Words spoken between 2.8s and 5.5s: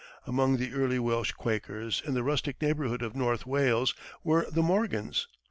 of North Wales were the Morgans.